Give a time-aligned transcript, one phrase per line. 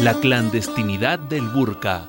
[0.00, 2.08] La clandestinidad del burka.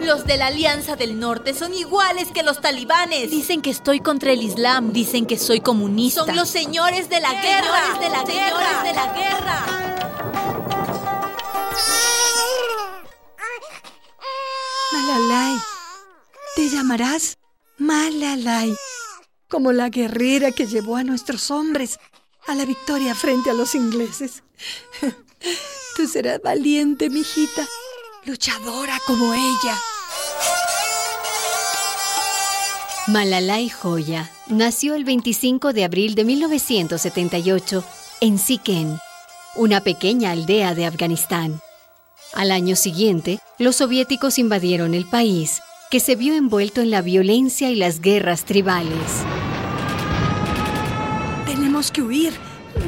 [0.00, 3.30] Los de la Alianza del Norte son iguales que los talibanes.
[3.30, 4.92] Dicen que estoy contra el Islam.
[4.92, 6.24] Dicen que soy comunista.
[6.24, 7.98] Son los señores de la guerra.
[8.00, 8.82] de la guerra.
[8.84, 9.66] de la guerra.
[14.92, 15.58] Malalai,
[16.56, 17.37] te llamarás
[17.88, 18.76] Malalai,
[19.48, 21.98] como la guerrera que llevó a nuestros hombres
[22.46, 24.42] a la victoria frente a los ingleses.
[25.96, 27.66] Tú serás valiente, mijita,
[28.26, 29.78] luchadora como ella.
[33.06, 37.84] Malalai Joya nació el 25 de abril de 1978
[38.20, 38.98] en Sikhen,
[39.54, 41.62] una pequeña aldea de Afganistán.
[42.34, 47.70] Al año siguiente, los soviéticos invadieron el país, que se vio envuelto en la violencia
[47.70, 49.24] y las guerras tribales.
[51.46, 52.34] Tenemos que huir.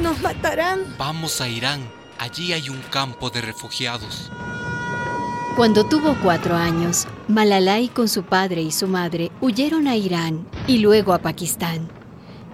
[0.03, 0.81] Nos matarán.
[0.99, 1.81] Vamos a Irán.
[2.19, 4.29] Allí hay un campo de refugiados.
[5.55, 10.77] Cuando tuvo cuatro años, Malalai con su padre y su madre huyeron a Irán y
[10.77, 11.89] luego a Pakistán.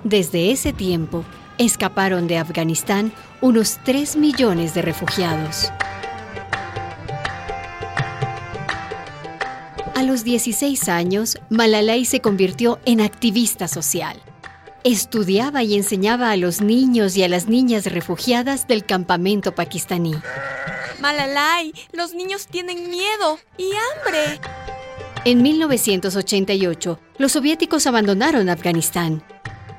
[0.06, 1.26] Desde ese tiempo,
[1.58, 5.72] escaparon de Afganistán unos 3 millones de refugiados.
[9.98, 14.22] A los 16 años, Malalai se convirtió en activista social.
[14.84, 20.14] Estudiaba y enseñaba a los niños y a las niñas refugiadas del campamento pakistaní.
[21.00, 24.40] Malalai, los niños tienen miedo y hambre.
[25.26, 29.24] En 1988, los soviéticos abandonaron Afganistán.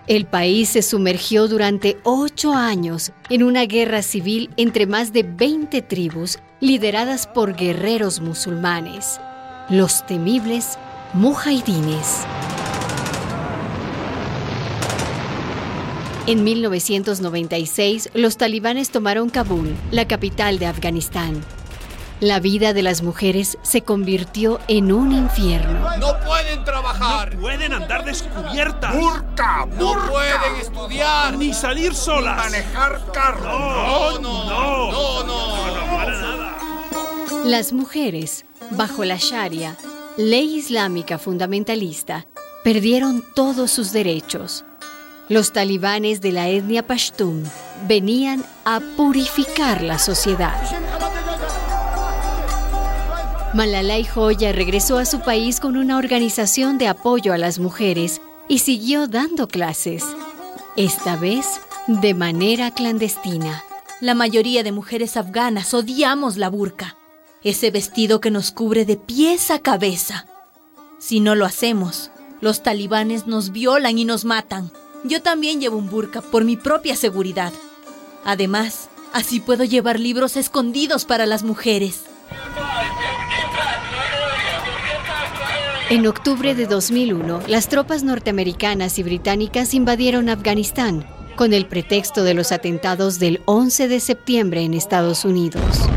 [0.08, 5.80] El país se sumergió durante ocho años en una guerra civil entre más de 20
[5.82, 9.20] tribus lideradas por guerreros musulmanes
[9.70, 10.78] los temibles
[11.12, 12.24] mujahidines.
[16.26, 21.42] En 1996, los talibanes tomaron Kabul, la capital de Afganistán.
[22.20, 25.96] La vida de las mujeres se convirtió en un infierno.
[25.98, 27.34] No pueden trabajar.
[27.34, 28.94] No pueden andar descubiertas.
[28.94, 29.66] ¡Burka!
[29.78, 31.36] No pueden estudiar.
[31.36, 32.36] Ni salir solas.
[32.36, 33.44] manejar carro.
[33.44, 34.92] No, no, no.
[34.92, 36.58] No, no, no, para nada.
[37.44, 39.76] Las mujeres bajo la Sharia,
[40.16, 42.26] ley islámica fundamentalista,
[42.64, 44.64] perdieron todos sus derechos.
[45.28, 47.44] Los talibanes de la etnia Pashtun
[47.86, 50.56] venían a purificar la sociedad.
[53.54, 58.58] Malalai Joya regresó a su país con una organización de apoyo a las mujeres y
[58.58, 60.04] siguió dando clases,
[60.76, 63.62] esta vez de manera clandestina.
[64.00, 66.97] La mayoría de mujeres afganas odiamos la burka
[67.42, 70.26] ese vestido que nos cubre de pies a cabeza.
[70.98, 72.10] Si no lo hacemos,
[72.40, 74.70] los talibanes nos violan y nos matan.
[75.04, 77.52] Yo también llevo un burka por mi propia seguridad.
[78.24, 82.02] Además, así puedo llevar libros escondidos para las mujeres.
[85.90, 92.34] En octubre de 2001, las tropas norteamericanas y británicas invadieron Afganistán con el pretexto de
[92.34, 95.87] los atentados del 11 de septiembre en Estados Unidos.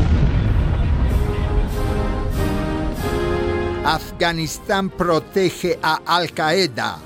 [3.84, 6.98] Afganistán protege a Al-Qaeda.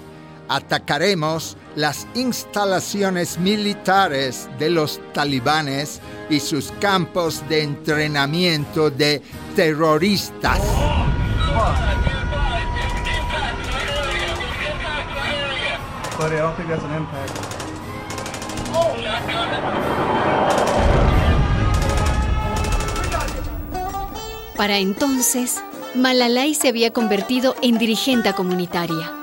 [0.49, 9.23] Atacaremos las instalaciones militares de los talibanes y sus campos de entrenamiento de
[9.55, 10.61] terroristas.
[24.57, 25.63] Para entonces,
[25.97, 29.19] Malalai se había convertido en dirigente comunitaria.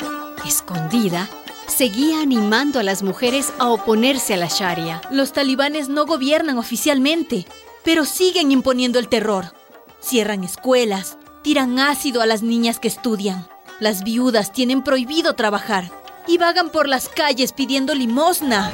[0.46, 1.30] Escondida,
[1.68, 5.02] seguía animando a las mujeres a oponerse a la Sharia.
[5.12, 7.46] Los talibanes no gobiernan oficialmente,
[7.84, 9.54] pero siguen imponiendo el terror.
[10.02, 13.48] Cierran escuelas, tiran ácido a las niñas que estudian.
[13.80, 15.92] Las viudas tienen prohibido trabajar
[16.28, 18.72] y vagan por las calles pidiendo limosna.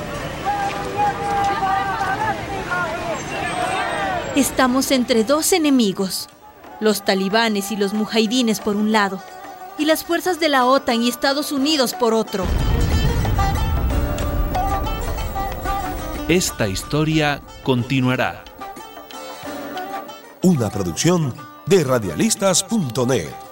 [4.36, 6.30] Estamos entre dos enemigos
[6.80, 9.22] los talibanes y los mujahidines por un lado,
[9.78, 12.46] y las fuerzas de la OTAN y Estados Unidos por otro.
[16.28, 18.44] Esta historia continuará.
[20.42, 21.34] Una producción
[21.66, 23.49] de radialistas.net.